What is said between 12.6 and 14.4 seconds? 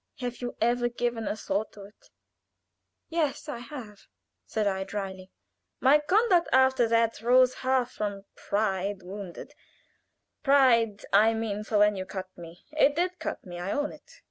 it did cut me I own it.